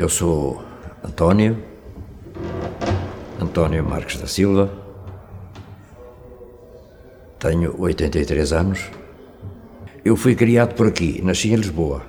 Eu 0.00 0.08
sou 0.08 0.64
António, 1.04 1.62
António 3.38 3.84
Marques 3.84 4.16
da 4.16 4.26
Silva, 4.26 4.72
tenho 7.38 7.78
83 7.78 8.50
anos. 8.54 8.90
Eu 10.02 10.16
fui 10.16 10.34
criado 10.34 10.74
por 10.74 10.86
aqui, 10.86 11.20
nasci 11.22 11.52
em 11.52 11.56
Lisboa. 11.56 12.00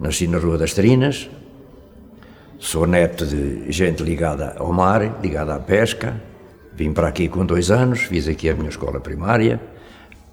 Nasci 0.00 0.26
na 0.26 0.38
Rua 0.38 0.56
das 0.56 0.72
Trinas, 0.72 1.28
sou 2.58 2.86
neto 2.86 3.26
de 3.26 3.70
gente 3.70 4.02
ligada 4.02 4.54
ao 4.56 4.72
mar, 4.72 5.20
ligada 5.20 5.54
à 5.54 5.58
pesca. 5.58 6.18
Vim 6.72 6.94
para 6.94 7.08
aqui 7.08 7.28
com 7.28 7.44
dois 7.44 7.70
anos, 7.70 8.00
fiz 8.04 8.26
aqui 8.26 8.48
a 8.48 8.54
minha 8.54 8.70
escola 8.70 8.98
primária, 8.98 9.60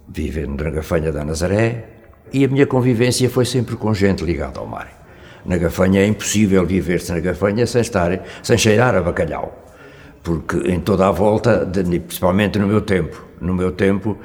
vivo 0.07 0.49
na 0.49 0.69
Gafanha 0.69 1.11
da 1.11 1.25
Nazaré 1.25 1.89
e 2.31 2.45
a 2.45 2.47
minha 2.47 2.65
convivência 2.65 3.29
foi 3.29 3.43
sempre 3.43 3.75
com 3.75 3.93
gente 3.93 4.23
ligada 4.23 4.61
ao 4.61 4.65
mar. 4.65 5.00
Na 5.45 5.57
Gafanha 5.57 6.01
é 6.01 6.07
impossível 6.07 6.65
viver-se 6.65 7.11
na 7.11 7.19
Gafanha 7.19 7.65
sem 7.65 7.81
estar, 7.81 8.19
sem 8.43 8.57
cheirar 8.57 8.95
a 8.95 9.01
bacalhau, 9.01 9.65
porque 10.23 10.57
em 10.69 10.79
toda 10.79 11.07
a 11.07 11.11
volta, 11.11 11.67
principalmente 12.07 12.59
no 12.59 12.67
meu 12.67 12.81
tempo, 12.81 13.23
no 13.39 13.53
meu 13.53 13.71
tempo 13.71 14.17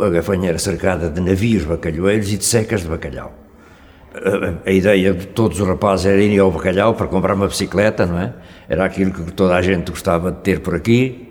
a 0.00 0.08
Gafanha 0.08 0.48
era 0.48 0.58
cercada 0.58 1.10
de 1.10 1.20
navios 1.20 1.64
bacalhoeiros 1.64 2.32
e 2.32 2.38
de 2.38 2.44
secas 2.44 2.82
de 2.82 2.88
bacalhau. 2.88 3.32
A, 4.14 4.68
a 4.68 4.72
ideia 4.72 5.12
de 5.12 5.26
todos 5.28 5.60
os 5.60 5.66
rapazes 5.66 6.06
era 6.06 6.20
irem 6.20 6.38
ao 6.38 6.50
bacalhau 6.50 6.94
para 6.94 7.06
comprar 7.06 7.34
uma 7.34 7.48
bicicleta, 7.48 8.06
não 8.06 8.18
é? 8.18 8.32
Era 8.68 8.84
aquilo 8.84 9.12
que 9.12 9.32
toda 9.32 9.54
a 9.54 9.62
gente 9.62 9.90
gostava 9.90 10.30
de 10.30 10.38
ter 10.38 10.60
por 10.60 10.74
aqui 10.74 11.28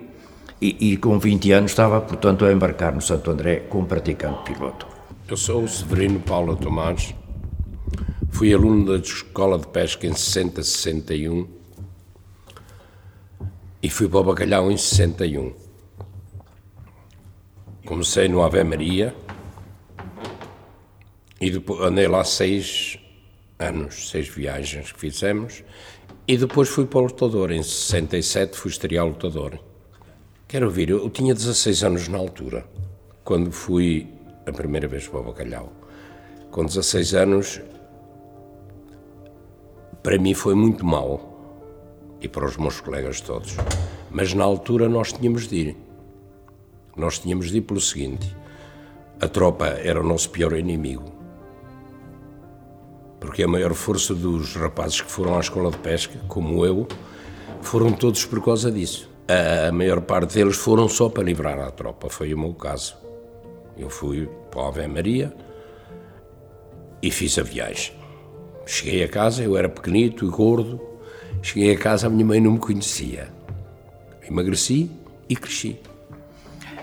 e, 0.60 0.92
e 0.92 0.96
com 0.96 1.18
20 1.18 1.52
anos 1.52 1.70
estava, 1.72 2.00
portanto, 2.00 2.44
a 2.44 2.52
embarcar 2.52 2.94
no 2.94 3.00
Santo 3.00 3.30
André 3.30 3.64
como 3.68 3.86
praticante 3.86 4.52
piloto. 4.52 4.86
Eu 5.28 5.36
sou 5.36 5.64
o 5.64 5.68
Severino 5.68 6.20
Paulo 6.20 6.56
Tomás, 6.56 7.14
Fui 8.32 8.52
aluno 8.52 8.86
da 8.86 8.96
Escola 8.96 9.58
de 9.58 9.68
Pesca 9.68 10.06
em 10.06 10.14
60, 10.14 10.64
61 10.64 11.46
e 13.80 13.88
fui 13.88 14.08
para 14.08 14.18
o 14.18 14.24
Bacalhau 14.24 14.70
em 14.70 14.76
61. 14.76 15.54
Comecei 17.86 18.28
no 18.28 18.42
Ave 18.42 18.64
Maria 18.64 19.14
e 21.40 21.50
depois 21.50 21.82
andei 21.82 22.08
lá 22.08 22.24
seis 22.24 22.98
anos, 23.58 24.10
seis 24.10 24.26
viagens 24.28 24.90
que 24.90 24.98
fizemos 24.98 25.62
e 26.26 26.36
depois 26.36 26.68
fui 26.68 26.86
para 26.86 27.00
o 27.00 27.02
lutador. 27.02 27.52
Em 27.52 27.62
67 27.62 28.56
fui 28.56 28.70
estrear 28.70 29.06
lutador. 29.06 29.58
Quero 30.48 30.66
ouvir, 30.66 30.90
eu 30.90 31.08
tinha 31.10 31.34
16 31.34 31.84
anos 31.84 32.08
na 32.08 32.18
altura, 32.18 32.66
quando 33.22 33.52
fui 33.52 34.08
a 34.46 34.52
primeira 34.52 34.88
vez 34.88 35.06
para 35.06 35.20
o 35.20 35.24
Bacalhau. 35.24 35.72
Com 36.50 36.64
16 36.64 37.14
anos 37.14 37.60
para 40.02 40.18
mim 40.18 40.34
foi 40.34 40.54
muito 40.54 40.84
mal 40.84 41.32
e 42.20 42.28
para 42.28 42.44
os 42.44 42.56
meus 42.56 42.80
colegas 42.80 43.20
todos. 43.20 43.56
Mas 44.10 44.34
na 44.34 44.44
altura 44.44 44.88
nós 44.88 45.12
tínhamos 45.12 45.46
de 45.46 45.56
ir. 45.56 45.76
Nós 46.96 47.18
tínhamos 47.18 47.50
de 47.50 47.58
ir 47.58 47.62
pelo 47.62 47.80
seguinte: 47.80 48.36
a 49.20 49.28
tropa 49.28 49.66
era 49.66 50.00
o 50.00 50.06
nosso 50.06 50.30
pior 50.30 50.52
inimigo. 50.52 51.04
Porque 53.20 53.44
a 53.44 53.48
maior 53.48 53.72
força 53.72 54.14
dos 54.14 54.56
rapazes 54.56 55.00
que 55.00 55.10
foram 55.10 55.36
à 55.36 55.40
escola 55.40 55.70
de 55.70 55.78
pesca, 55.78 56.18
como 56.26 56.66
eu, 56.66 56.88
foram 57.60 57.92
todos 57.92 58.24
por 58.26 58.44
causa 58.44 58.70
disso. 58.70 59.08
A 59.28 59.70
maior 59.70 60.00
parte 60.00 60.34
deles 60.34 60.56
foram 60.56 60.88
só 60.88 61.08
para 61.08 61.22
livrar 61.22 61.58
a 61.60 61.70
tropa, 61.70 62.10
foi 62.10 62.34
o 62.34 62.38
meu 62.38 62.52
caso. 62.52 62.96
Eu 63.78 63.88
fui 63.88 64.28
para 64.50 64.62
a 64.62 64.68
Ave 64.68 64.86
Maria 64.88 65.34
e 67.00 67.10
fiz 67.10 67.38
a 67.38 67.42
viagem. 67.42 68.01
Cheguei 68.66 69.04
a 69.04 69.08
casa, 69.08 69.42
eu 69.42 69.56
era 69.56 69.68
pequenito 69.68 70.26
e 70.26 70.28
gordo. 70.28 70.80
Cheguei 71.42 71.74
a 71.74 71.78
casa, 71.78 72.06
a 72.06 72.10
minha 72.10 72.24
mãe 72.24 72.40
não 72.40 72.52
me 72.52 72.58
conhecia. 72.58 73.28
Emagreci 74.28 74.90
e 75.28 75.36
cresci. 75.36 75.78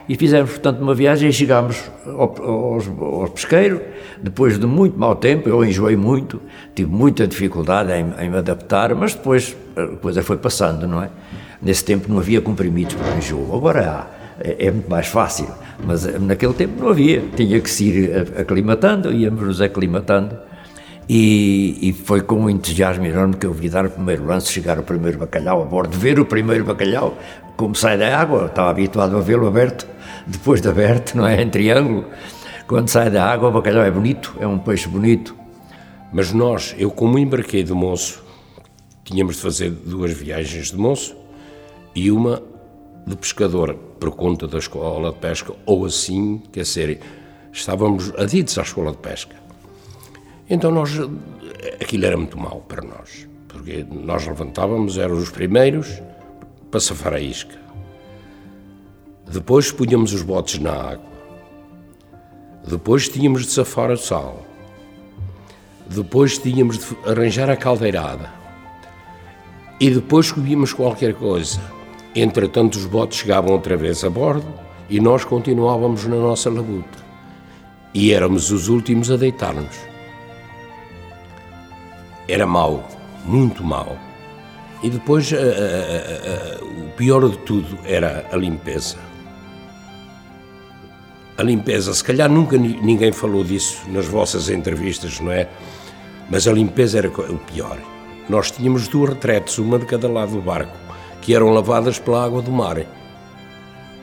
E 0.07 0.15
fizemos, 0.15 0.49
portanto, 0.49 0.81
uma 0.81 0.95
viagem 0.95 1.29
e 1.29 1.33
chegámos 1.33 1.83
ao, 2.03 2.35
ao, 2.41 3.21
ao 3.21 3.29
pesqueiro, 3.29 3.79
depois 4.19 4.59
de 4.59 4.65
muito 4.65 4.97
mau 4.97 5.15
tempo, 5.15 5.47
eu 5.47 5.63
enjoei 5.63 5.95
muito, 5.95 6.41
tive 6.73 6.89
muita 6.89 7.27
dificuldade 7.27 7.91
em, 7.91 8.25
em 8.25 8.29
me 8.29 8.37
adaptar, 8.37 8.95
mas 8.95 9.13
depois 9.13 9.55
a 9.75 9.95
coisa 9.97 10.23
foi 10.23 10.37
passando, 10.37 10.87
não 10.87 11.03
é? 11.03 11.11
Nesse 11.61 11.85
tempo 11.85 12.09
não 12.09 12.17
havia 12.17 12.41
comprimidos 12.41 12.95
para 12.95 13.13
o 13.13 13.17
enjoo, 13.17 13.55
agora 13.55 13.87
há. 13.87 14.19
É, 14.41 14.67
é, 14.67 14.71
muito 14.71 14.89
mais 14.89 15.07
fácil, 15.07 15.49
mas 15.85 16.05
naquele 16.21 16.53
tempo 16.53 16.81
não 16.81 16.89
havia, 16.89 17.21
tinha 17.35 17.59
que 17.59 17.69
se 17.69 17.89
ir 17.89 18.27
aclimatando, 18.37 19.11
íamos 19.11 19.41
nos 19.43 19.61
aclimatando 19.61 20.33
e, 21.11 21.89
e, 21.89 21.91
foi 21.91 22.21
com 22.21 22.35
um 22.35 22.49
entusiasmo 22.51 23.03
enorme 23.03 23.35
que 23.35 23.47
eu 23.47 23.51
vi 23.51 23.67
dar 23.67 23.83
o 23.83 23.89
primeiro 23.89 24.27
lance, 24.27 24.51
chegar 24.51 24.77
o 24.77 24.83
primeiro 24.83 25.17
bacalhau 25.17 25.63
a 25.63 25.65
bordo, 25.65 25.97
ver 25.97 26.19
o 26.19 26.25
primeiro 26.25 26.63
bacalhau, 26.63 27.17
como 27.57 27.73
sai 27.73 27.97
da 27.97 28.15
água, 28.15 28.45
estava 28.45 28.69
habituado 28.69 29.17
a 29.17 29.19
vê-lo 29.19 29.47
aberto, 29.47 29.87
depois 30.27 30.61
de 30.61 30.69
aberto, 30.69 31.17
não 31.17 31.25
é? 31.25 31.41
Em 31.41 31.49
triângulo. 31.49 32.05
Quando 32.67 32.89
sai 32.89 33.09
da 33.09 33.25
água, 33.25 33.49
o 33.49 33.51
bacalhau 33.51 33.83
é 33.83 33.89
bonito, 33.89 34.35
é 34.39 34.45
um 34.45 34.59
peixe 34.59 34.87
bonito. 34.87 35.35
Mas 36.13 36.31
nós, 36.31 36.75
eu 36.77 36.91
como 36.91 37.17
embarquei 37.17 37.63
de 37.63 37.73
moço, 37.73 38.23
tínhamos 39.03 39.37
de 39.37 39.41
fazer 39.41 39.71
duas 39.71 40.11
viagens 40.11 40.69
de 40.69 40.77
moço 40.77 41.17
e 41.95 42.11
uma 42.11 42.43
de 43.07 43.15
pescador, 43.15 43.73
por 43.99 44.11
conta 44.11 44.47
da 44.47 44.59
escola 44.59 45.11
de 45.11 45.17
pesca, 45.17 45.53
ou 45.65 45.85
assim, 45.85 46.43
quer 46.51 46.61
dizer, 46.61 46.99
estávamos 47.51 48.13
adidos 48.15 48.59
à 48.59 48.61
escola 48.61 48.91
de 48.91 48.97
pesca. 48.97 49.48
Então 50.49 50.71
nós, 50.71 50.91
aquilo 51.79 52.05
era 52.05 52.17
muito 52.17 52.37
mal 52.37 52.65
para 52.67 52.81
nós, 52.81 53.27
porque 53.47 53.85
nós 53.91 54.25
levantávamos, 54.25 54.97
éramos 54.97 55.23
os 55.23 55.29
primeiros 55.29 56.01
para 56.71 56.79
safar 56.79 57.13
a 57.13 57.19
isca. 57.19 57.55
Depois 59.31 59.71
punhamos 59.71 60.11
os 60.11 60.23
botes 60.23 60.59
na 60.59 60.71
água. 60.71 61.09
Depois 62.67 63.07
tínhamos 63.07 63.45
de 63.45 63.51
safar 63.51 63.91
o 63.91 63.97
sal. 63.97 64.43
Depois 65.87 66.39
tínhamos 66.39 66.79
de 66.79 66.97
arranjar 67.05 67.49
a 67.49 67.55
caldeirada. 67.55 68.31
E 69.79 69.91
depois 69.91 70.31
comíamos 70.31 70.73
qualquer 70.73 71.13
coisa. 71.13 71.61
Entretanto, 72.15 72.75
os 72.75 72.85
botes 72.85 73.19
chegavam 73.19 73.51
outra 73.51 73.77
vez 73.77 74.03
a 74.03 74.09
bordo 74.09 74.47
e 74.89 74.99
nós 74.99 75.23
continuávamos 75.23 76.05
na 76.05 76.15
nossa 76.15 76.49
labuta. 76.49 76.97
E 77.93 78.11
éramos 78.11 78.49
os 78.49 78.67
últimos 78.67 79.11
a 79.11 79.15
deitar-nos 79.15 79.88
era 82.31 82.45
mau, 82.45 82.87
muito 83.25 83.63
mau. 83.63 83.97
E 84.81 84.89
depois, 84.89 85.31
uh, 85.31 85.35
uh, 85.35 85.39
uh, 85.39 86.85
o 86.85 86.91
pior 86.91 87.27
de 87.27 87.37
tudo 87.39 87.77
era 87.83 88.25
a 88.31 88.37
limpeza. 88.37 88.97
A 91.37 91.43
limpeza, 91.43 91.93
se 91.93 92.03
calhar 92.03 92.29
nunca 92.29 92.57
ninguém 92.57 93.11
falou 93.11 93.43
disso 93.43 93.81
nas 93.89 94.05
vossas 94.05 94.49
entrevistas, 94.49 95.19
não 95.19 95.31
é? 95.31 95.47
Mas 96.29 96.47
a 96.47 96.53
limpeza 96.53 96.97
era 96.97 97.07
o 97.07 97.37
pior. 97.39 97.77
Nós 98.27 98.51
tínhamos 98.51 98.87
duas 98.87 99.13
retretes, 99.13 99.57
uma 99.57 99.79
de 99.79 99.85
cada 99.85 100.07
lado 100.07 100.33
do 100.33 100.41
barco, 100.41 100.77
que 101.21 101.33
eram 101.33 101.49
lavadas 101.49 101.97
pela 101.97 102.23
água 102.23 102.41
do 102.41 102.51
mar. 102.51 102.85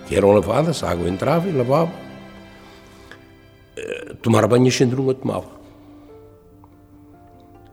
Que 0.06 0.16
eram 0.16 0.32
lavadas, 0.32 0.82
a 0.82 0.90
água 0.90 1.08
entrava 1.08 1.48
e 1.48 1.52
lavava. 1.52 1.92
Eh, 3.76 4.14
tomar 4.22 4.46
banho 4.46 4.66
a 4.66 4.70
gente 4.70 4.94
nunca 4.94 5.14
tomava. 5.14 5.55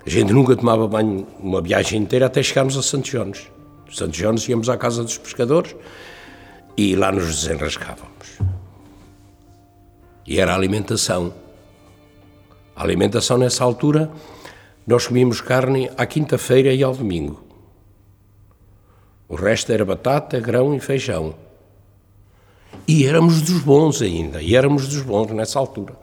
A 0.05 0.09
gente 0.09 0.33
nunca 0.33 0.55
tomava 0.55 0.87
banho 0.87 1.25
uma 1.39 1.61
viagem 1.61 2.01
inteira 2.01 2.25
até 2.25 2.43
chegarmos 2.43 2.77
a 2.77 2.81
Santos 2.81 3.11
Jones. 3.11 3.49
Santos 3.89 4.17
Jones 4.17 4.47
íamos 4.49 4.67
à 4.67 4.77
casa 4.77 5.03
dos 5.03 5.17
pescadores 5.17 5.75
e 6.75 6.95
lá 6.95 7.11
nos 7.11 7.41
desenrascávamos. 7.41 8.39
E 10.27 10.39
era 10.39 10.51
a 10.51 10.55
alimentação. 10.55 11.33
A 12.75 12.83
alimentação 12.83 13.37
nessa 13.37 13.63
altura, 13.63 14.11
nós 14.85 15.07
comíamos 15.07 15.39
carne 15.39 15.89
à 15.97 16.05
quinta-feira 16.05 16.73
e 16.73 16.83
ao 16.83 16.93
domingo. 16.93 17.43
O 19.29 19.35
resto 19.35 19.71
era 19.71 19.85
batata, 19.85 20.39
grão 20.39 20.75
e 20.75 20.79
feijão. 20.79 21.35
E 22.87 23.05
éramos 23.05 23.41
dos 23.41 23.61
bons 23.61 24.01
ainda, 24.01 24.41
e 24.41 24.55
éramos 24.55 24.87
dos 24.87 25.01
bons 25.01 25.31
nessa 25.31 25.59
altura. 25.59 25.95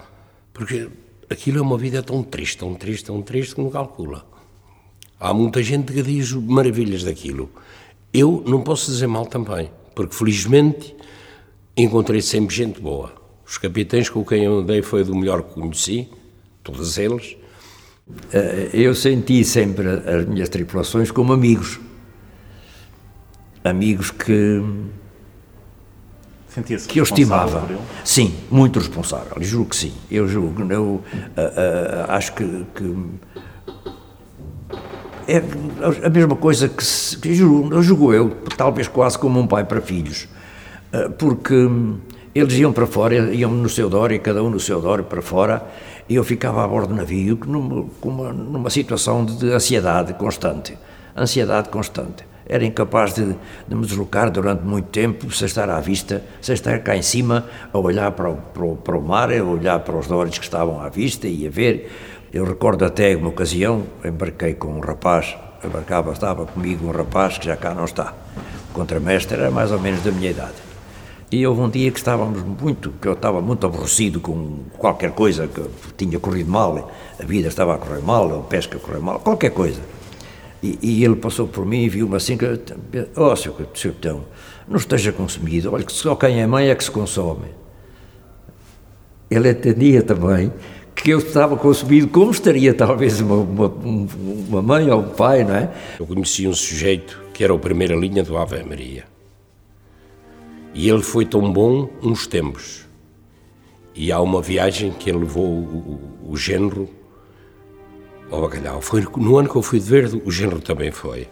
Porque 0.53 0.89
aquilo 1.31 1.59
é 1.59 1.63
uma 1.63 1.79
vida 1.79 2.03
tão 2.03 2.23
triste, 2.23 2.59
tão 2.59 2.75
triste, 2.75 3.05
tão 3.05 3.23
triste 3.23 3.55
que 3.55 3.61
não 3.61 3.71
calcula. 3.71 4.27
Há 5.19 5.33
muita 5.33 5.63
gente 5.63 5.93
que 5.93 6.03
diz 6.03 6.33
maravilhas 6.33 7.05
daquilo. 7.05 7.49
Eu 8.13 8.43
não 8.47 8.63
posso 8.63 8.91
dizer 8.91 9.07
mal 9.07 9.27
também, 9.27 9.71
porque 9.95 10.15
felizmente 10.15 10.97
encontrei 11.77 12.21
sempre 12.21 12.55
gente 12.55 12.81
boa. 12.81 13.13
Os 13.47 13.57
capitães 13.59 14.09
com 14.09 14.25
quem 14.25 14.45
eu 14.45 14.59
andei 14.59 14.83
foi 14.83 15.05
do 15.05 15.15
melhor 15.15 15.43
que 15.43 15.55
conheci, 15.55 16.09
todos 16.63 16.99
eles. 16.99 17.37
Eh, 18.33 18.71
eu 18.73 18.95
senti 18.95 19.45
sempre 19.45 19.89
as 19.89 20.27
minhas 20.27 20.49
tripulações 20.49 21.11
como 21.11 21.33
amigos. 21.33 21.79
Amigos 23.63 24.11
que 24.11 24.63
Sentia-se 26.53 26.89
que 26.89 26.99
eu 26.99 27.05
estimava. 27.05 27.69
Sim, 28.05 28.35
muito 28.51 28.81
responsável, 28.81 29.41
julgo 29.41 29.71
que 29.71 29.77
sim. 29.77 29.93
Eu 30.11 30.27
julgo, 30.27 30.71
eu 30.73 30.83
uh, 30.83 31.01
uh, 31.01 32.11
acho 32.11 32.33
que, 32.35 32.67
que, 32.75 32.97
é 35.29 35.43
a 36.05 36.11
mesma 36.11 36.35
coisa 36.35 36.69
que, 36.69 36.85
se, 36.85 37.17
que 37.17 37.33
julgo, 37.35 37.81
julgo 37.81 38.13
eu, 38.13 38.31
talvez 38.57 38.89
quase 38.89 39.17
como 39.17 39.39
um 39.39 39.47
pai 39.47 39.65
para 39.65 39.81
filhos, 39.81 40.29
eh, 40.93 41.09
porque 41.09 41.55
eles 42.35 42.55
iam 42.55 42.73
para 42.73 42.87
fora, 42.87 43.15
iam 43.33 43.53
no 43.53 43.69
seu 43.69 43.89
dório, 43.89 44.19
cada 44.21 44.43
um 44.43 44.51
no 44.51 44.59
seu 44.59 44.81
dório 44.81 45.05
para 45.05 45.23
fora, 45.23 45.65
e 46.09 46.17
eu 46.17 46.25
ficava 46.25 46.65
a 46.65 46.67
bordo 46.67 46.89
do 46.89 46.95
navio 46.97 47.39
numa, 47.47 48.33
numa 48.33 48.71
situação 48.71 49.25
de 49.25 49.53
ansiedade 49.53 50.15
constante, 50.15 50.77
ansiedade 51.17 51.69
constante. 51.69 52.30
Era 52.51 52.65
incapaz 52.65 53.15
de, 53.15 53.37
de, 53.69 53.75
me 53.77 53.87
deslocar 53.87 54.29
durante 54.29 54.65
muito 54.65 54.89
tempo, 54.89 55.31
sem 55.31 55.47
estar 55.47 55.71
à 55.71 55.79
vista, 55.79 56.23
sem 56.43 56.53
estar 56.53 56.81
cá 56.81 56.97
em 56.97 57.03
cima, 57.03 57.47
a 57.73 57.79
olhar 57.79 58.11
para 58.11 58.29
o, 58.29 58.35
para 58.35 58.65
o, 58.65 58.77
para 58.77 58.99
o 58.99 59.01
mar, 59.01 59.33
a 59.33 59.43
olhar 59.45 59.79
para 59.79 59.97
os 59.97 60.09
dórios 60.09 60.37
que 60.37 60.45
estavam 60.45 60.81
à 60.81 60.89
vista 60.89 61.29
e 61.29 61.47
a 61.47 61.51
ver 61.51 61.89
eu 62.33 62.45
recordo 62.45 62.85
até 62.85 63.17
uma 63.17 63.29
ocasião, 63.29 63.85
embarquei 64.05 64.55
com 64.55 64.69
um 64.69 64.81
rapaz, 64.81 65.37
embarcava, 65.65 66.13
estava 66.13 66.47
comigo 66.47 66.87
um 66.87 66.93
rapaz 66.93 67.39
que 67.39 67.47
já 67.47 67.57
cá 67.57 67.75
não 67.75 67.85
está. 67.85 68.15
O 68.71 68.73
contramestre 68.73 69.37
era 69.37 69.51
mais 69.51 69.73
ou 69.73 69.81
menos 69.81 70.03
da 70.03 70.13
minha 70.13 70.31
idade. 70.31 70.55
E 71.33 71.45
houve 71.45 71.61
um 71.61 71.69
dia 71.69 71.91
que 71.91 71.99
estávamos 71.99 72.41
muito, 72.43 72.91
que 73.01 73.09
eu 73.09 73.15
estava 73.15 73.41
muito 73.41 73.67
aborrecido 73.67 74.21
com 74.21 74.61
qualquer 74.79 75.11
coisa 75.11 75.49
que 75.49 75.63
tinha 75.97 76.21
corrido 76.21 76.51
mal, 76.51 76.93
a 77.19 77.25
vida 77.25 77.49
estava 77.49 77.75
a 77.75 77.79
correr 77.79 78.01
mal, 78.01 78.41
a 78.41 78.43
pesca 78.43 78.77
a 78.77 78.81
correr 78.81 79.01
mal, 79.01 79.19
qualquer 79.19 79.51
coisa. 79.51 79.81
E, 80.63 80.79
e 80.83 81.05
ele 81.05 81.17
passou 81.17 81.49
por 81.49 81.65
mim 81.65 81.85
e 81.85 81.89
viu-me 81.89 82.17
assim, 82.17 82.37
que, 82.37 82.47
oh, 83.17 83.35
seu, 83.35 83.55
capitão, 83.55 84.25
não 84.69 84.77
esteja 84.77 85.11
consumido, 85.13 85.73
olha 85.73 85.85
que 85.85 85.93
só 85.93 86.15
quem 86.15 86.41
é 86.41 86.47
mãe 86.47 86.69
é 86.69 86.75
que 86.75 86.85
se 86.85 86.91
consome. 86.91 87.49
Ele 89.31 89.51
entendia 89.51 90.03
também 90.03 90.53
que 90.95 91.11
eu 91.11 91.19
estava 91.19 91.57
consumido, 91.57 92.09
como 92.09 92.31
estaria 92.31 92.75
talvez 92.75 93.21
uma, 93.21 93.37
uma, 93.37 93.67
uma 93.67 94.63
mãe 94.63 94.91
ou 94.91 95.01
um 95.01 95.09
pai, 95.09 95.45
não 95.45 95.55
é? 95.55 95.71
Eu 95.99 96.07
conheci 96.07 96.47
um 96.47 96.53
sujeito 96.53 97.19
que 97.33 97.43
era 97.43 97.55
a 97.55 97.59
primeira 97.59 97.95
linha 97.97 98.23
do 98.23 98.37
Ave 98.37 98.63
Maria. 98.63 99.05
E 100.75 100.89
ele 100.89 101.03
foi 101.03 101.25
tão 101.25 101.51
bom 101.51 101.89
uns 102.03 102.27
tempos. 102.27 102.87
E 103.95 104.13
há 104.13 104.21
uma 104.21 104.43
viagem 104.43 104.93
que 104.93 105.09
ele 105.09 105.21
levou 105.21 105.47
o, 105.47 106.21
o, 106.29 106.33
o 106.33 106.37
género 106.37 106.89
ao 108.31 108.43
bacalhau. 108.43 108.81
Foi 108.81 109.07
no 109.17 109.39
ano 109.39 109.49
que 109.49 109.57
eu 109.57 109.63
fui 109.63 109.79
de 109.79 109.87
verde, 109.87 110.23
o 110.25 110.31
género 110.31 110.61
também 110.61 110.91
foi. 110.91 111.29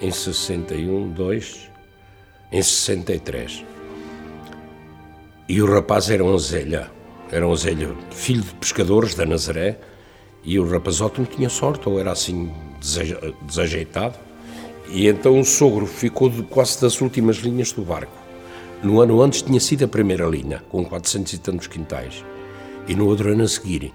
Em 0.00 0.10
61, 0.10 1.10
2, 1.10 1.70
em 2.52 2.62
63. 2.62 3.64
E 5.48 5.62
o 5.62 5.72
rapaz 5.72 6.10
era 6.10 6.24
um 6.24 6.38
zelha 6.38 6.90
era 7.30 7.46
um 7.46 7.54
Zélio, 7.56 7.96
filho 8.10 8.42
de 8.42 8.54
pescadores 8.54 9.14
da 9.14 9.26
Nazaré, 9.26 9.78
e 10.44 10.58
o 10.60 10.68
rapazote 10.68 11.20
não 11.20 11.26
tinha 11.26 11.48
sorte, 11.48 11.88
ou 11.88 11.98
era 11.98 12.12
assim 12.12 12.52
desajeitado. 13.44 14.16
E 14.88 15.08
então 15.08 15.40
o 15.40 15.44
sogro 15.44 15.86
ficou 15.86 16.30
de, 16.30 16.42
quase 16.44 16.80
das 16.80 17.00
últimas 17.00 17.38
linhas 17.38 17.72
do 17.72 17.82
barco. 17.82 18.16
No 18.82 19.00
ano 19.00 19.20
antes 19.20 19.42
tinha 19.42 19.58
sido 19.58 19.84
a 19.84 19.88
primeira 19.88 20.24
linha, 20.26 20.62
com 20.68 20.84
400 20.84 21.32
e 21.32 21.38
tantos 21.38 21.66
quintais. 21.66 22.24
E 22.86 22.94
no 22.94 23.06
outro 23.06 23.32
ano 23.32 23.42
a 23.42 23.48
seguir. 23.48 23.92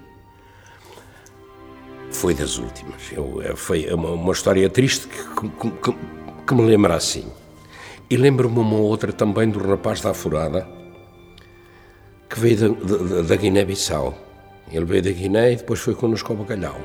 Foi 2.22 2.36
das 2.36 2.60
últimas. 2.60 3.12
Eu, 3.12 3.42
é, 3.42 3.56
foi 3.56 3.92
uma, 3.92 4.12
uma, 4.12 4.32
história 4.32 4.70
triste 4.70 5.08
que, 5.08 5.50
que, 5.50 5.72
que, 5.72 5.98
que 6.46 6.54
me 6.54 6.62
lembra 6.62 6.94
assim. 6.94 7.26
E 8.12 8.16
lembro-me 8.16 8.60
uma 8.60 8.78
outra 8.78 9.12
também 9.12 9.50
do 9.50 9.58
rapaz 9.58 10.02
da 10.02 10.14
Furada, 10.14 10.70
que 12.30 12.40
veio 12.40 12.76
da, 12.76 12.98
da, 12.98 13.22
da 13.24 13.36
Guiné-Bissau. 13.36 14.14
Ele 14.72 14.86
veio 14.86 15.02
da 15.02 15.10
Guiné 15.10 15.54
e 15.54 15.56
depois 15.56 15.80
foi 15.80 15.96
connosco 15.96 16.32
ao 16.32 16.38
Bacalhau. 16.38 16.80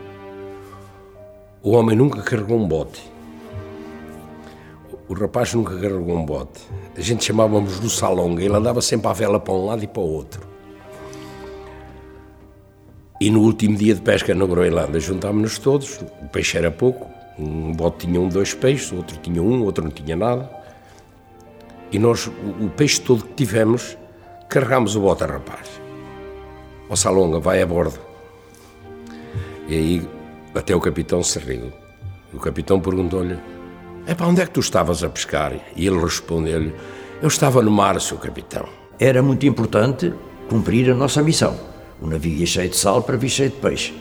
O 1.63 1.73
homem 1.73 1.95
nunca 1.95 2.23
carregou 2.23 2.59
um 2.59 2.67
bote. 2.67 3.03
O 5.07 5.13
rapaz 5.13 5.53
nunca 5.53 5.75
carregou 5.75 6.17
um 6.17 6.25
bote. 6.25 6.63
A 6.97 7.01
gente 7.03 7.23
chamávamos 7.23 7.79
do 7.79 7.91
salonga. 7.91 8.43
Ele 8.43 8.57
andava 8.57 8.81
sempre 8.81 9.09
à 9.09 9.13
vela 9.13 9.39
para 9.39 9.53
um 9.53 9.67
lado 9.67 9.85
e 9.85 9.87
para 9.87 10.01
o 10.01 10.11
outro. 10.11 10.56
E 13.21 13.31
no 13.31 13.41
último 13.41 13.77
dia 13.77 13.95
de 13.95 14.01
pesca 14.01 14.35
na 14.35 14.47
Groenlândia 14.47 15.01
juntámos-nos 15.01 15.59
todos. 15.59 16.01
O 16.23 16.29
peixe 16.31 16.59
era 16.59 16.71
pouco. 16.71 17.11
Um 17.39 17.73
bote 17.73 18.07
tinha 18.07 18.21
um, 18.21 18.29
dois 18.29 18.55
peixes, 18.55 18.93
o 18.93 18.97
outro 18.97 19.17
tinha 19.19 19.43
um, 19.43 19.61
o 19.61 19.65
outro 19.65 19.85
não 19.85 19.91
tinha 19.91 20.17
nada. 20.17 20.51
E 21.93 21.99
nós, 21.99 22.27
o 22.27 22.69
peixe 22.77 23.01
todo 23.01 23.25
que 23.25 23.35
tivemos, 23.35 23.97
Carregamos 24.49 24.95
o 24.95 25.01
bote 25.01 25.25
rapaz. 25.25 25.69
O 26.89 26.97
Salonga 26.97 27.41
vai 27.41 27.61
a 27.61 27.67
bordo. 27.67 27.99
E 29.69 29.75
aí 29.75 30.09
até 30.55 30.75
o 30.75 30.81
capitão 30.81 31.23
se 31.23 31.39
riu. 31.41 31.73
O 32.33 32.39
capitão 32.39 32.81
perguntou-lhe: 32.81 33.37
É 34.07 34.15
para 34.15 34.29
onde 34.29 34.41
é 34.41 34.47
que 34.47 34.53
tu 34.53 34.61
estavas 34.61 35.03
a 35.03 35.09
pescar? 35.09 35.53
E 35.75 35.87
ele 35.87 35.99
respondeu-lhe: 35.99 36.73
Eu 37.21 37.27
estava 37.27 37.61
no 37.61 37.73
mar, 37.73 38.01
seu 38.01 38.19
capitão. 38.19 38.69
Era 39.01 39.21
muito 39.21 39.45
importante 39.45 40.15
cumprir 40.49 40.93
a 40.93 40.95
nossa 40.95 41.23
missão. 41.23 41.59
O 42.01 42.07
navio 42.07 42.33
ia 42.33 42.47
cheio 42.47 42.69
de 42.69 42.77
sal 42.77 43.03
para 43.03 43.17
vir 43.17 43.29
cheio 43.29 43.51
de 43.51 43.57
peixe. 43.57 43.95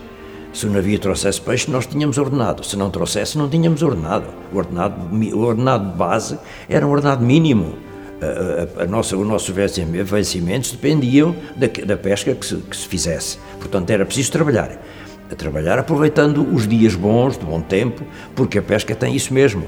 Se 0.53 0.65
o 0.65 0.69
navio 0.69 0.97
trouxesse 0.99 1.41
peixe, 1.41 1.69
nós 1.69 1.85
tínhamos 1.85 2.17
ordenado. 2.17 2.63
Se 2.63 2.77
não 2.77 2.89
trouxesse, 2.89 3.37
não 3.37 3.49
tínhamos 3.49 3.81
ordenado. 3.83 4.27
O 4.53 4.57
ordenado, 4.57 4.95
o 5.35 5.39
ordenado 5.39 5.91
de 5.91 5.97
base 5.97 6.39
era 6.69 6.85
um 6.85 6.91
ordenado 6.91 7.25
mínimo 7.25 7.75
a, 8.21 8.83
a, 8.83 8.85
nossa, 8.85 9.17
os 9.17 9.27
nossos 9.27 9.53
vencimentos 9.53 10.71
dependiam 10.71 11.35
da, 11.55 11.67
da 11.85 11.97
pesca 11.97 12.33
que 12.33 12.45
se, 12.45 12.55
que 12.55 12.75
se, 12.75 12.87
fizesse. 12.87 13.37
Portanto, 13.59 13.89
era 13.89 14.05
preciso 14.05 14.31
trabalhar. 14.31 14.81
A 15.29 15.35
trabalhar 15.35 15.79
aproveitando 15.79 16.47
os 16.53 16.67
dias 16.67 16.95
bons, 16.95 17.37
de 17.37 17.45
bom 17.45 17.59
tempo, 17.59 18.03
porque 18.35 18.59
a 18.59 18.61
pesca 18.61 18.95
tem 18.95 19.15
isso 19.15 19.33
mesmo. 19.33 19.63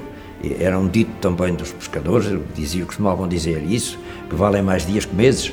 Era 0.60 0.78
um 0.78 0.86
dito 0.86 1.10
também 1.20 1.52
dos 1.52 1.72
pescadores, 1.72 2.28
diziam, 2.54 2.86
costumavam 2.86 3.26
dizer 3.26 3.62
isso, 3.64 3.98
que 4.30 4.36
valem 4.36 4.62
mais 4.62 4.86
dias 4.86 5.04
que 5.04 5.14
meses, 5.14 5.52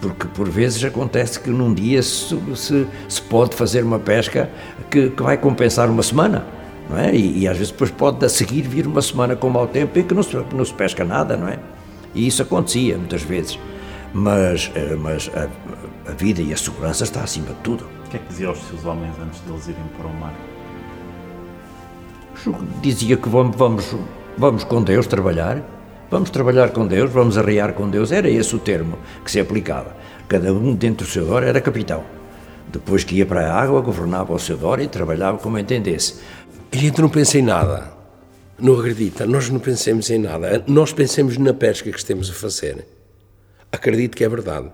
porque 0.00 0.26
por 0.28 0.48
vezes 0.48 0.82
acontece 0.84 1.40
que 1.40 1.50
num 1.50 1.74
dia 1.74 2.02
se, 2.02 2.36
se, 2.54 2.86
se 3.08 3.22
pode 3.22 3.54
fazer 3.54 3.82
uma 3.82 3.98
pesca 3.98 4.50
que, 4.90 5.10
que, 5.10 5.22
vai 5.22 5.36
compensar 5.36 5.90
uma 5.90 6.02
semana, 6.02 6.46
não 6.88 6.98
é? 6.98 7.14
E, 7.14 7.40
e, 7.40 7.48
às 7.48 7.56
vezes 7.56 7.72
depois 7.72 7.90
pode 7.90 8.24
a 8.24 8.28
seguir 8.28 8.62
vir 8.62 8.86
uma 8.86 9.02
semana 9.02 9.34
com 9.34 9.48
mau 9.48 9.66
tempo 9.66 9.98
e 9.98 10.02
que 10.02 10.14
não 10.14 10.22
se, 10.22 10.36
não 10.54 10.64
se 10.64 10.72
pesca 10.72 11.04
nada, 11.04 11.36
não 11.36 11.48
é? 11.48 11.58
E 12.14 12.26
isso 12.26 12.42
acontecia 12.42 12.96
muitas 12.96 13.22
vezes. 13.22 13.58
Mas, 14.12 14.70
eh, 14.74 14.96
mas 14.96 15.30
a, 15.34 15.48
a 16.10 16.14
vida 16.14 16.40
e 16.40 16.52
a 16.52 16.56
segurança 16.56 17.04
está 17.04 17.22
acima 17.22 17.48
de 17.48 17.56
tudo. 17.56 17.84
O 18.06 18.10
que 18.10 18.16
é 18.16 18.20
que 18.20 18.28
dizia 18.28 18.48
aos 18.48 18.58
seus 18.58 18.84
homens 18.86 19.14
antes 19.20 19.40
deles 19.40 19.68
irem 19.68 19.84
para 19.96 20.06
o 20.06 20.14
mar? 20.14 20.34
Dizia 22.80 23.16
que 23.16 23.28
vamos, 23.28 23.54
vamos, 23.56 23.94
vamos 24.36 24.64
com 24.64 24.82
Deus 24.82 25.06
trabalhar, 25.06 25.62
vamos 26.10 26.30
trabalhar 26.30 26.70
com 26.70 26.86
Deus, 26.86 27.10
vamos 27.10 27.38
arrear 27.38 27.72
com 27.72 27.88
Deus. 27.88 28.12
Era 28.12 28.28
esse 28.28 28.54
o 28.54 28.58
termo 28.58 28.98
que 29.24 29.30
se 29.30 29.40
aplicava. 29.40 29.96
Cada 30.28 30.52
um 30.52 30.74
dentro 30.74 31.06
do 31.06 31.10
seu 31.10 31.24
dor 31.24 31.42
era 31.42 31.60
capitão. 31.60 32.04
Depois 32.70 33.02
que 33.02 33.16
ia 33.16 33.26
para 33.26 33.50
a 33.50 33.62
água, 33.62 33.80
governava 33.80 34.32
o 34.32 34.38
seu 34.38 34.56
dor 34.56 34.80
e 34.80 34.88
trabalhava 34.88 35.38
como 35.38 35.58
entendesse. 35.58 36.16
A 36.70 36.76
gente 36.76 37.00
não 37.00 37.08
pensa 37.08 37.38
em 37.38 37.42
nada. 37.42 37.92
Não 38.58 38.78
acredita, 38.78 39.24
nós 39.24 39.48
não 39.48 39.60
pensemos 39.60 40.10
em 40.10 40.18
nada. 40.18 40.64
Nós 40.66 40.92
pensemos 40.92 41.38
na 41.38 41.54
pesca 41.54 41.90
que 41.90 41.98
estamos 41.98 42.28
a 42.28 42.34
fazer. 42.34 42.86
Acredito 43.70 44.16
que 44.16 44.24
é 44.24 44.28
verdade. 44.28 44.70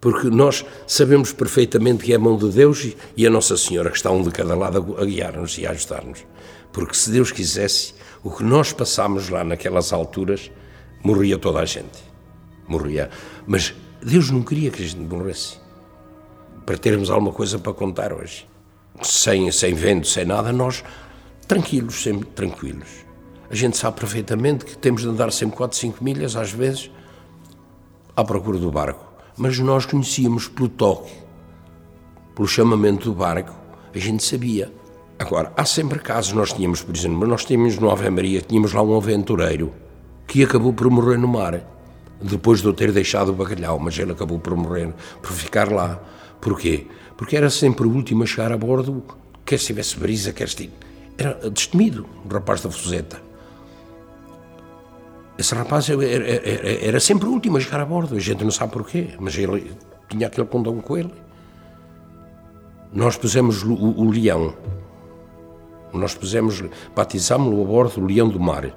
Porque 0.00 0.30
nós 0.30 0.64
sabemos 0.86 1.32
perfeitamente 1.32 2.04
que 2.04 2.12
é 2.12 2.16
a 2.16 2.18
mão 2.18 2.38
de 2.38 2.48
Deus 2.48 2.96
e 3.16 3.26
a 3.26 3.30
Nossa 3.30 3.56
Senhora 3.56 3.90
que 3.90 3.96
está 3.96 4.10
um 4.10 4.22
de 4.22 4.30
cada 4.30 4.56
lado 4.56 4.96
a 4.98 5.04
guiar-nos 5.04 5.58
e 5.58 5.66
a 5.66 5.72
ajudar-nos. 5.72 6.24
Porque 6.72 6.94
se 6.94 7.10
Deus 7.10 7.32
quisesse, 7.32 7.94
o 8.22 8.30
que 8.30 8.42
nós 8.42 8.72
passámos 8.72 9.28
lá 9.28 9.42
naquelas 9.42 9.92
alturas, 9.92 10.50
morria 11.02 11.38
toda 11.38 11.60
a 11.60 11.64
gente. 11.64 12.04
Morria. 12.68 13.10
Mas 13.46 13.74
Deus 14.02 14.30
não 14.30 14.42
queria 14.42 14.70
que 14.70 14.82
a 14.82 14.86
gente 14.86 15.00
morresse. 15.00 15.58
Para 16.64 16.78
termos 16.78 17.10
alguma 17.10 17.32
coisa 17.32 17.58
para 17.58 17.72
contar 17.72 18.12
hoje. 18.12 18.46
Sem, 19.02 19.50
sem 19.50 19.74
vento, 19.74 20.06
sem 20.06 20.24
nada, 20.24 20.52
nós 20.52 20.84
tranquilos, 21.48 22.02
sempre 22.02 22.28
tranquilos. 22.28 22.88
A 23.50 23.54
gente 23.54 23.76
sabe 23.76 23.98
perfeitamente 23.98 24.64
que 24.64 24.78
temos 24.78 25.02
de 25.02 25.08
andar 25.08 25.32
sempre 25.32 25.56
4, 25.56 25.76
5 25.76 26.04
milhas, 26.04 26.36
às 26.36 26.52
vezes, 26.52 26.90
à 28.14 28.22
procura 28.22 28.58
do 28.58 28.70
barco. 28.70 29.04
Mas 29.36 29.58
nós 29.58 29.84
conhecíamos 29.84 30.46
pelo 30.46 30.68
toque, 30.68 31.12
pelo 32.36 32.46
chamamento 32.46 33.10
do 33.10 33.14
barco, 33.16 33.52
a 33.92 33.98
gente 33.98 34.22
sabia. 34.22 34.72
Agora, 35.20 35.52
há 35.54 35.66
sempre 35.66 35.98
casos, 35.98 36.32
nós 36.32 36.50
tínhamos, 36.50 36.82
por 36.82 36.96
exemplo, 36.96 37.28
nós 37.28 37.44
tínhamos 37.44 37.76
no 37.78 37.90
Ave 37.90 38.08
Maria, 38.08 38.40
tínhamos 38.40 38.72
lá 38.72 38.82
um 38.82 38.96
aventureiro 38.96 39.70
que 40.26 40.42
acabou 40.42 40.72
por 40.72 40.88
morrer 40.88 41.18
no 41.18 41.28
mar, 41.28 41.60
depois 42.22 42.62
de 42.62 42.66
eu 42.66 42.72
ter 42.72 42.90
deixado 42.90 43.28
o 43.28 43.34
bacalhau, 43.34 43.78
mas 43.78 43.98
ele 43.98 44.12
acabou 44.12 44.38
por 44.38 44.56
morrer, 44.56 44.94
por 45.20 45.30
ficar 45.30 45.70
lá. 45.70 46.00
Porquê? 46.40 46.86
Porque 47.18 47.36
era 47.36 47.50
sempre 47.50 47.86
o 47.86 47.90
último 47.90 48.22
a 48.22 48.26
chegar 48.26 48.50
a 48.50 48.56
bordo, 48.56 49.04
quer 49.44 49.58
se 49.58 49.66
tivesse 49.66 49.98
brisa, 49.98 50.32
quer 50.32 50.48
se 50.48 50.70
era 51.18 51.50
destemido, 51.50 52.06
o 52.24 52.32
rapaz 52.32 52.62
da 52.62 52.70
Fuseta. 52.70 53.20
Esse 55.36 55.54
rapaz 55.54 55.90
era, 55.90 56.02
era, 56.02 56.86
era, 56.86 56.98
sempre 56.98 57.28
o 57.28 57.32
último 57.32 57.58
a 57.58 57.60
chegar 57.60 57.80
a 57.80 57.84
bordo, 57.84 58.16
a 58.16 58.20
gente 58.20 58.42
não 58.42 58.50
sabe 58.50 58.72
porquê, 58.72 59.10
mas 59.20 59.36
ele 59.36 59.70
tinha 60.08 60.28
aquele 60.28 60.46
condão 60.46 60.80
com 60.80 60.96
ele. 60.96 61.12
Nós 62.90 63.18
pusemos 63.18 63.62
o, 63.62 63.74
o 63.74 64.10
leão 64.10 64.54
Nós 65.92 66.14
pusemos, 66.14 66.62
batizámos-lo 66.94 67.62
a 67.62 67.64
bordo 67.64 68.00
do 68.00 68.06
Leão 68.06 68.28
do 68.28 68.38
Mar. 68.38 68.72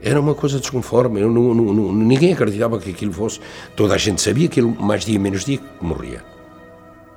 Era 0.00 0.20
uma 0.20 0.34
coisa 0.34 0.58
desconforme, 0.58 1.20
eu 1.20 1.30
não, 1.30 1.54
não, 1.54 1.74
não, 1.74 1.92
ninguém 1.92 2.32
acreditava 2.32 2.78
que 2.78 2.90
aquilo 2.90 3.12
fosse. 3.12 3.40
Toda 3.76 3.94
a 3.94 3.98
gente 3.98 4.22
sabia 4.22 4.48
que 4.48 4.60
ele, 4.60 4.74
mais 4.78 5.04
dia 5.04 5.18
menos 5.18 5.44
dia, 5.44 5.60
morria. 5.80 6.24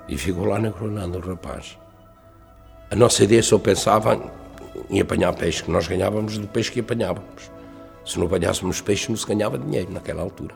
E 0.08 0.18
ficou 0.18 0.46
lá 0.46 0.60
na 0.60 0.70
Gronanda 0.70 1.18
o 1.18 1.22
rapaz. 1.22 1.78
A 2.92 2.96
nossa 2.96 3.24
ideia 3.24 3.42
só 3.42 3.58
pensava 3.58 4.22
em 4.90 5.00
apanhar 5.00 5.34
peixe, 5.34 5.64
que 5.64 5.72
nós 5.72 5.88
ganhávamos 5.88 6.38
do 6.38 6.48
peixe 6.48 6.72
que 6.72 6.82
apanhávamos. 6.82 7.52
Se 8.06 8.20
não 8.20 8.28
apanhássemos 8.28 8.82
peixe, 8.82 9.10
não 9.10 9.16
se 9.16 9.26
ganhava 9.26 9.58
dinheiro 9.58 9.92
naquela 9.92 10.22
altura. 10.22 10.54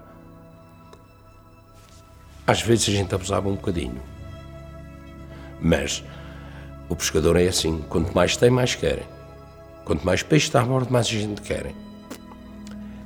Às 2.45 2.61
vezes 2.61 2.89
a 2.89 2.91
gente 2.91 3.15
abusava 3.15 3.47
um 3.47 3.55
bocadinho. 3.55 4.01
Mas 5.61 6.03
o 6.89 6.95
pescador 6.95 7.35
é 7.37 7.47
assim: 7.47 7.83
quanto 7.89 8.13
mais 8.13 8.37
tem, 8.37 8.49
mais 8.49 8.75
querem. 8.75 9.05
Quanto 9.83 10.05
mais 10.05 10.23
peixe 10.23 10.47
está 10.47 10.61
a 10.61 10.65
bordo, 10.65 10.91
mais 10.91 11.07
a 11.07 11.09
gente 11.09 11.41
querem. 11.41 11.75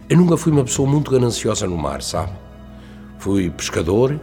Eu 0.09 0.17
nunca 0.17 0.35
fui 0.35 0.51
uma 0.51 0.63
pessoa 0.63 0.89
muito 0.89 1.11
gananciosa 1.11 1.67
no 1.67 1.77
mar, 1.77 2.01
sabe? 2.01 2.31
Fui 3.17 3.49
pescador, 3.49 4.19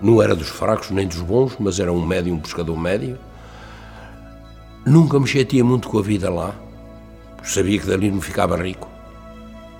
não 0.00 0.22
era 0.22 0.34
dos 0.34 0.48
fracos 0.48 0.90
nem 0.90 1.06
dos 1.06 1.20
bons, 1.20 1.56
mas 1.58 1.78
era 1.78 1.92
um 1.92 2.04
médio, 2.04 2.34
um 2.34 2.38
pescador 2.40 2.76
médio. 2.76 3.18
Nunca 4.84 5.20
me 5.20 5.26
chateia 5.26 5.64
muito 5.64 5.88
com 5.88 5.98
a 5.98 6.02
vida 6.02 6.30
lá, 6.30 6.54
sabia 7.42 7.78
que 7.78 7.86
dali 7.86 8.10
não 8.10 8.20
ficava 8.20 8.56
rico. 8.56 8.88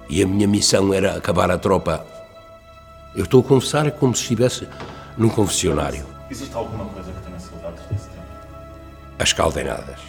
E 0.08 0.22
a 0.22 0.26
minha 0.26 0.46
missão 0.46 0.92
era 0.92 1.16
acabar 1.16 1.50
a 1.50 1.58
tropa. 1.58 2.06
Eu 3.14 3.24
estou 3.24 3.40
a 3.40 3.44
confessar 3.44 3.90
como 3.92 4.14
se 4.14 4.22
estivesse 4.22 4.68
num 5.16 5.28
confessionário. 5.28 6.04
Existe 6.30 6.54
alguma 6.54 6.84
coisa 6.86 7.10
que 7.12 7.20
tenha 7.22 7.38
saudades 7.38 7.82
tempo? 7.88 8.09
As 9.20 9.34
caldeiradas. 9.34 10.00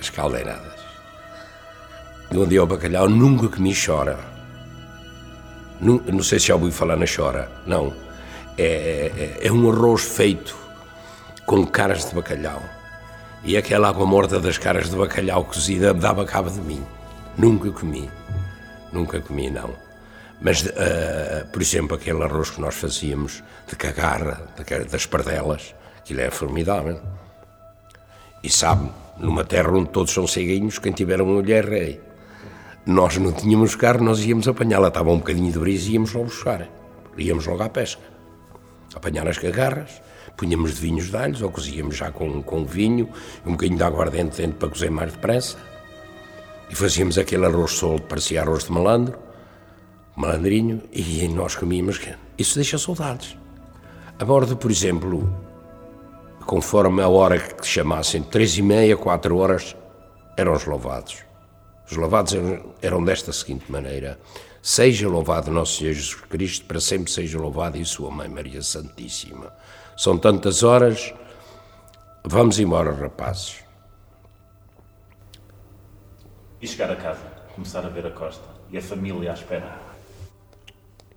As 0.00 0.10
caldeiradas. 0.10 0.80
De 2.28 2.36
onde 2.36 2.58
ao 2.58 2.66
bacalhau 2.66 3.08
nunca 3.08 3.46
comi 3.46 3.72
chora. 3.72 4.18
Não, 5.80 5.98
não 6.12 6.24
sei 6.24 6.40
se 6.40 6.48
já 6.48 6.56
ouviu 6.56 6.72
falar 6.72 6.96
na 6.96 7.06
chora. 7.06 7.48
Não. 7.64 7.94
É, 8.58 9.38
é, 9.40 9.46
é 9.46 9.52
um 9.52 9.70
arroz 9.70 10.02
feito 10.02 10.56
com 11.46 11.64
caras 11.64 12.08
de 12.08 12.16
bacalhau. 12.16 12.60
E 13.44 13.56
aquela 13.56 13.90
água 13.90 14.04
morta 14.04 14.40
das 14.40 14.58
caras 14.58 14.90
de 14.90 14.96
bacalhau 14.96 15.44
cozida 15.44 15.94
dava 15.94 16.24
cabo 16.24 16.50
de 16.50 16.60
mim. 16.60 16.84
Nunca 17.38 17.70
comi. 17.70 18.10
Nunca 18.92 19.20
comi, 19.20 19.50
não. 19.50 19.70
Mas, 20.40 20.62
uh, 20.62 21.46
por 21.52 21.62
exemplo, 21.62 21.96
aquele 21.96 22.24
arroz 22.24 22.50
que 22.50 22.60
nós 22.60 22.74
fazíamos 22.74 23.44
de 23.68 23.76
cagarra, 23.76 24.48
das 24.90 25.06
pardelas, 25.06 25.76
aquilo 26.00 26.22
é 26.22 26.30
formidável. 26.32 27.00
E 28.46 28.48
sabe, 28.48 28.88
numa 29.18 29.44
terra 29.44 29.72
onde 29.72 29.90
todos 29.90 30.14
são 30.14 30.24
ceguinhos, 30.24 30.78
quem 30.78 30.92
tiver 30.92 31.20
uma 31.20 31.32
mulher 31.32 31.64
é 31.64 31.68
rei. 31.68 32.00
Nós 32.86 33.16
não 33.16 33.32
tínhamos 33.32 33.74
carro, 33.74 34.04
nós 34.04 34.24
íamos 34.24 34.46
apanhá-la. 34.46 34.86
Estava 34.86 35.10
um 35.10 35.18
bocadinho 35.18 35.50
de 35.50 35.58
brisa 35.58 35.88
e 35.90 35.94
íamos 35.94 36.12
logo 36.12 36.26
buscar. 36.26 36.68
Íamos 37.18 37.44
logo 37.44 37.60
à 37.64 37.68
pesca. 37.68 38.02
Apanhar 38.94 39.26
as 39.26 39.36
cagarras, 39.36 40.00
punhamos 40.36 40.76
de 40.76 40.80
vinhos 40.80 41.10
de 41.10 41.16
alhos 41.16 41.42
ou 41.42 41.50
cozíamos 41.50 41.96
já 41.96 42.12
com, 42.12 42.40
com 42.40 42.64
vinho, 42.64 43.08
um 43.44 43.50
bocadinho 43.50 43.78
de 43.78 43.82
aguardente 43.82 44.36
dentro 44.36 44.58
para 44.58 44.68
cozer 44.68 44.92
mais 44.92 45.12
depressa. 45.12 45.56
E 46.70 46.76
fazíamos 46.76 47.18
aquele 47.18 47.46
arroz 47.46 47.72
solto, 47.72 48.06
parecia 48.06 48.42
arroz 48.42 48.66
de 48.66 48.70
malandro, 48.70 49.18
malandrinho, 50.14 50.82
e 50.92 51.26
nós 51.26 51.56
comíamos. 51.56 52.00
Isso 52.38 52.54
deixa 52.54 52.78
saudades. 52.78 53.36
A 54.20 54.24
bordo, 54.24 54.56
por 54.56 54.70
exemplo, 54.70 55.45
conforme 56.46 57.02
a 57.02 57.08
hora 57.08 57.38
que 57.38 57.66
chamassem, 57.66 58.22
três 58.22 58.56
e 58.56 58.62
meia, 58.62 58.96
quatro 58.96 59.36
horas, 59.36 59.76
eram 60.36 60.52
os 60.52 60.64
louvados. 60.64 61.24
Os 61.90 61.96
louvados 61.96 62.34
eram 62.80 63.04
desta 63.04 63.32
seguinte 63.32 63.70
maneira: 63.70 64.18
Seja 64.62 65.08
louvado 65.08 65.50
nosso 65.50 65.78
Senhor 65.78 65.92
Jesus 65.92 66.14
Cristo, 66.14 66.66
para 66.66 66.80
sempre 66.80 67.10
seja 67.10 67.38
louvado 67.38 67.76
e 67.76 67.84
Sua 67.84 68.10
Mãe 68.10 68.28
Maria 68.28 68.62
Santíssima. 68.62 69.52
São 69.96 70.16
tantas 70.16 70.62
horas, 70.62 71.12
vamos 72.24 72.58
embora, 72.58 72.92
rapazes. 72.92 73.64
E 76.60 76.66
chegar 76.66 76.90
a 76.90 76.96
casa, 76.96 77.22
começar 77.54 77.84
a 77.84 77.88
ver 77.88 78.06
a 78.06 78.10
costa 78.10 78.44
e 78.70 78.78
a 78.78 78.82
família 78.82 79.30
à 79.30 79.34
espera. 79.34 79.78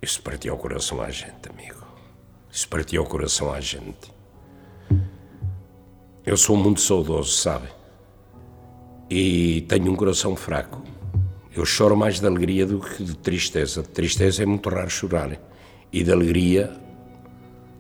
Isso 0.02 0.22
partiu 0.22 0.54
o 0.54 0.58
coração 0.58 1.02
à 1.02 1.10
gente, 1.10 1.50
amigo. 1.50 1.84
Isso 2.52 2.68
partiu 2.70 3.04
o 3.04 3.06
coração 3.06 3.52
à 3.52 3.60
gente. 3.60 4.19
Eu 6.26 6.38
sou 6.38 6.56
muito 6.56 6.82
saudoso, 6.82 7.32
sabe? 7.32 7.80
e 9.10 9.62
tenho 9.62 9.92
um 9.92 9.96
coração 9.96 10.36
fraco. 10.36 10.84
Eu 11.56 11.66
choro 11.66 11.98
mais 11.98 12.20
de 12.20 12.28
alegria 12.28 12.66
do 12.66 12.80
que 12.80 13.04
de 13.04 13.18
tristeza. 13.18 13.82
De 13.82 13.90
tristeza 13.90 14.44
é 14.44 14.46
muito 14.46 14.70
raro 14.70 14.90
chorar. 14.90 15.38
E 15.92 16.04
de 16.04 16.12
alegria, 16.12 16.72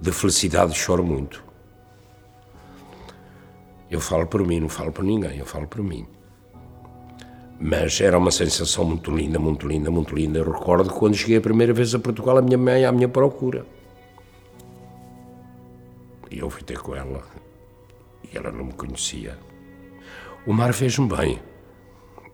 de 0.01 0.11
felicidade, 0.11 0.73
choro 0.73 1.03
muito. 1.03 1.43
Eu 3.91 3.99
falo 3.99 4.25
por 4.25 4.45
mim, 4.45 4.59
não 4.59 4.69
falo 4.69 4.91
por 4.91 5.03
ninguém, 5.03 5.37
eu 5.37 5.45
falo 5.45 5.67
por 5.67 5.83
mim. 5.83 6.05
Mas 7.59 8.01
era 8.01 8.17
uma 8.17 8.31
sensação 8.31 8.85
muito 8.85 9.11
linda, 9.11 9.37
muito 9.37 9.67
linda, 9.67 9.91
muito 9.91 10.15
linda. 10.15 10.39
Eu 10.39 10.51
recordo 10.51 10.91
quando 10.91 11.15
cheguei 11.15 11.37
a 11.37 11.41
primeira 11.41 11.73
vez 11.73 11.93
a 11.93 11.99
Portugal, 11.99 12.37
a 12.37 12.41
minha 12.41 12.57
mãe 12.57 12.85
à 12.85 12.91
minha 12.91 13.09
procura. 13.09 13.65
E 16.31 16.39
eu 16.39 16.49
fui 16.49 16.63
ter 16.63 16.79
com 16.79 16.95
ela. 16.95 17.23
E 18.31 18.37
ela 18.37 18.51
não 18.51 18.65
me 18.65 18.73
conhecia. 18.73 19.37
O 20.45 20.53
mar 20.53 20.73
fez-me 20.73 21.07
bem. 21.07 21.39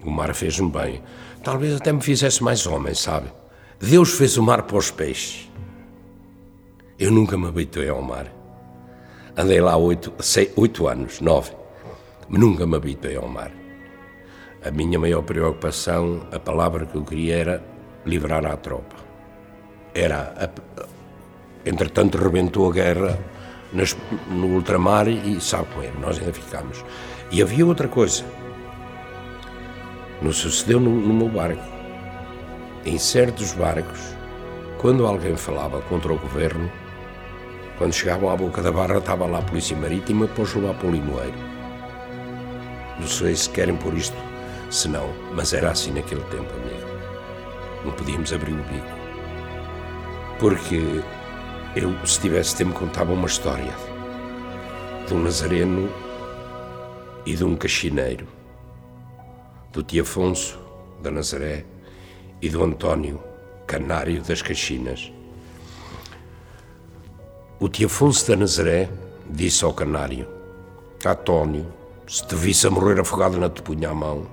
O 0.03 0.09
mar 0.09 0.33
fez-me 0.33 0.69
bem. 0.69 1.01
Talvez 1.43 1.75
até 1.75 1.91
me 1.91 2.01
fizesse 2.01 2.43
mais 2.43 2.65
homem, 2.67 2.93
sabe? 2.93 3.31
Deus 3.79 4.13
fez 4.13 4.37
o 4.37 4.43
mar 4.43 4.63
para 4.63 4.77
os 4.77 4.91
peixes. 4.91 5.51
Eu 6.97 7.11
nunca 7.11 7.37
me 7.37 7.47
habituei 7.47 7.89
ao 7.89 8.01
mar. 8.01 8.31
Andei 9.35 9.59
lá 9.59 9.75
oito, 9.75 10.13
seis, 10.19 10.51
oito 10.55 10.87
anos, 10.87 11.19
nove. 11.19 11.51
Nunca 12.29 12.65
me 12.65 12.75
habituei 12.75 13.17
ao 13.17 13.27
mar. 13.27 13.51
A 14.63 14.71
minha 14.71 14.97
maior 14.97 15.21
preocupação, 15.21 16.25
a 16.31 16.39
palavra 16.39 16.85
que 16.85 16.95
eu 16.95 17.03
queria 17.03 17.35
era 17.35 17.63
livrar 18.05 18.45
a 18.45 18.55
tropa. 18.57 18.95
Era. 19.93 20.33
A, 20.37 20.89
entretanto, 21.69 22.17
rebentou 22.17 22.69
a 22.69 22.73
guerra 22.73 23.19
nas, 23.73 23.95
no 24.27 24.47
ultramar 24.47 25.07
e 25.07 25.39
sabe 25.41 25.67
como 25.73 25.85
é, 25.85 25.91
nós 25.99 26.17
ainda 26.19 26.33
ficámos. 26.33 26.83
E 27.31 27.41
havia 27.41 27.65
outra 27.65 27.87
coisa. 27.87 28.23
Não 30.21 30.31
sucedeu 30.31 30.79
no, 30.79 30.89
no 30.89 31.13
meu 31.13 31.29
barco. 31.29 31.63
Em 32.85 32.97
certos 32.97 33.53
barcos, 33.53 34.15
quando 34.77 35.05
alguém 35.05 35.35
falava 35.35 35.81
contra 35.81 36.13
o 36.13 36.17
governo, 36.17 36.71
quando 37.77 37.93
chegavam 37.93 38.29
à 38.29 38.35
boca 38.37 38.61
da 38.61 38.71
barra, 38.71 38.97
estava 38.97 39.25
lá 39.25 39.39
a 39.39 39.41
Polícia 39.41 39.75
Marítima 39.75 40.27
para 40.27 40.43
os 40.43 40.53
levar 40.53 40.75
para 40.75 40.87
o 40.87 40.91
limoeiro. 40.91 41.37
Não 42.99 43.07
sei 43.07 43.35
se 43.35 43.49
querem 43.49 43.75
por 43.75 43.93
isto, 43.93 44.15
se 44.69 44.87
não, 44.87 45.09
mas 45.33 45.53
era 45.53 45.71
assim 45.71 45.91
naquele 45.91 46.21
tempo, 46.25 46.53
amigo. 46.53 46.87
Não 47.83 47.91
podíamos 47.91 48.31
abrir 48.31 48.53
o 48.53 48.63
bico. 48.63 48.95
Porque 50.39 51.01
eu, 51.75 51.93
se 52.05 52.21
tivesse 52.21 52.55
tempo, 52.55 52.73
contava 52.73 53.11
uma 53.11 53.27
história 53.27 53.73
de 55.05 55.13
um 55.13 55.21
nazareno 55.21 55.89
e 57.25 57.35
de 57.35 57.43
um 57.43 57.55
cachineiro, 57.55 58.25
do 59.73 59.83
tio 59.83 60.03
Afonso 60.03 60.57
da 61.03 61.11
Nazaré 61.11 61.65
e 62.41 62.49
do 62.49 62.63
António, 62.63 63.21
canário 63.67 64.21
das 64.21 64.41
Caxinas. 64.41 65.11
O 67.59 67.67
tio 67.67 67.87
Afonso 67.87 68.25
da 68.29 68.37
Nazaré 68.37 68.89
disse 69.29 69.65
ao 69.65 69.73
canário: 69.73 70.27
António, 71.05 71.67
se 72.07 72.25
te 72.25 72.35
visse 72.35 72.67
a 72.67 72.71
morrer 72.71 73.01
afogado, 73.01 73.37
não 73.37 73.49
te 73.49 73.61
punha 73.61 73.89
a 73.89 73.93
mão. 73.93 74.25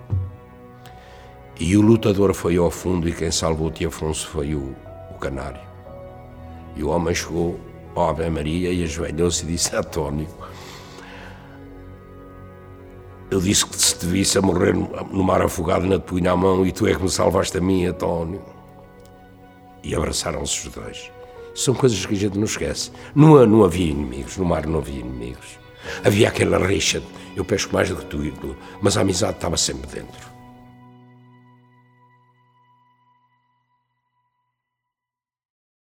E 1.58 1.76
o 1.76 1.82
lutador 1.82 2.32
foi 2.34 2.56
ao 2.56 2.70
fundo 2.70 3.08
e 3.08 3.12
quem 3.12 3.32
salvou 3.32 3.66
o 3.66 3.70
tio 3.70 3.88
Afonso 3.88 4.28
foi 4.28 4.54
o, 4.54 4.76
o 5.11 5.18
canário. 5.18 5.71
E 6.74 6.82
o 6.82 6.88
homem 6.88 7.14
chegou 7.14 7.58
ao 7.94 8.10
Ave 8.10 8.28
Maria 8.30 8.72
e 8.72 8.82
ajoelhou-se 8.84 9.44
e 9.44 9.48
disse: 9.48 9.74
António, 9.76 10.28
eu 13.30 13.40
disse 13.40 13.66
que 13.66 13.76
se 13.76 13.98
te 13.98 14.06
visse 14.06 14.38
a 14.38 14.42
morrer 14.42 14.74
no 14.74 15.24
mar 15.24 15.42
afogado, 15.42 15.88
te 15.88 16.04
punha 16.04 16.32
a 16.32 16.36
mão 16.36 16.66
e 16.66 16.72
tu 16.72 16.86
é 16.86 16.94
que 16.94 17.02
me 17.02 17.08
salvaste 17.08 17.56
a 17.56 17.60
mim, 17.60 17.86
António. 17.86 18.42
E 19.82 19.94
abraçaram-se 19.94 20.68
os 20.68 20.74
dois. 20.74 21.10
São 21.54 21.74
coisas 21.74 22.04
que 22.06 22.14
a 22.14 22.16
gente 22.16 22.38
não 22.38 22.44
esquece. 22.44 22.90
Não, 23.14 23.44
não 23.46 23.64
havia 23.64 23.90
inimigos, 23.90 24.36
no 24.36 24.44
mar 24.44 24.66
não 24.66 24.78
havia 24.78 25.00
inimigos. 25.00 25.58
Havia 26.04 26.28
aquela 26.28 26.58
rixa, 26.58 27.02
eu 27.34 27.44
pesco 27.44 27.74
mais 27.74 27.88
do 27.88 27.96
que 27.96 28.04
tu, 28.04 28.56
mas 28.80 28.96
a 28.96 29.00
amizade 29.00 29.34
estava 29.34 29.56
sempre 29.56 29.86
dentro. 29.90 30.30